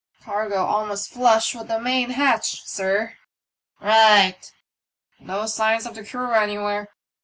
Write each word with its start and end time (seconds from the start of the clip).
Cargo 0.23 0.65
almost 0.65 1.11
flush 1.11 1.53
with 1.53 1.67
the 1.67 1.79
main 1.79 2.09
hatch, 2.09 2.63
sir."" 2.63 3.17
Eight/' 3.83 4.51
"No 5.19 5.45
signs 5.45 5.85
of 5.85 5.93
the 5.93 6.03
crew 6.03 6.31
anywhere. 6.31 6.87